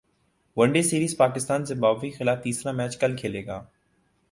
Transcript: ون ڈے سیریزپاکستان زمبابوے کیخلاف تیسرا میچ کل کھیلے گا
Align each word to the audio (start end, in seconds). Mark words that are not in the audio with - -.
ون 0.57 0.71
ڈے 0.73 0.81
سیریزپاکستان 0.83 1.65
زمبابوے 1.65 2.09
کیخلاف 2.09 2.41
تیسرا 2.43 2.71
میچ 2.71 2.97
کل 2.99 3.15
کھیلے 3.17 3.45
گا 3.45 3.63